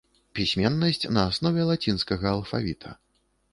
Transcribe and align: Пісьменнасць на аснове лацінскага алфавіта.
Пісьменнасць 0.37 1.05
на 1.17 1.27
аснове 1.33 1.67
лацінскага 1.71 2.27
алфавіта. 2.41 2.99